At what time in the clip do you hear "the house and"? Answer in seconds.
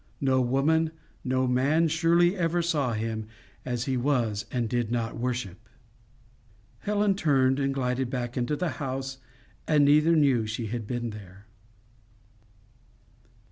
8.55-9.85